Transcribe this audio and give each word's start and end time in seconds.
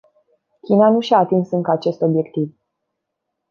China 0.61 0.89
nu 0.89 0.99
și-a 1.01 1.17
atins 1.17 1.51
încă 1.51 1.71
acest 1.71 2.01
obiectiv. 2.01 2.55